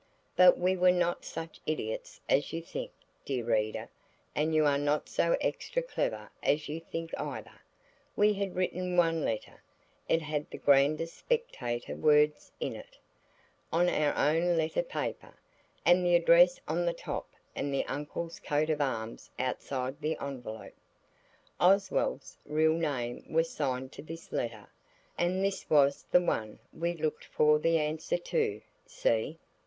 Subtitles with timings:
[0.35, 2.89] But we were not such idiots as you think,
[3.23, 3.87] dear reader,
[4.33, 7.61] and you are not so extra clever as you think either.
[8.15, 9.61] We had written one letter
[10.09, 12.97] (it had the grandest Spectator words in it)
[13.71, 15.35] on our own letter paper,
[15.85, 20.73] with the address on the top and the uncle's coat of arms outside the envelope.
[21.59, 24.67] Oswald's real own name was signed to this letter,
[25.15, 28.63] and this was the one we looked for the answer to.
[28.87, 29.37] See?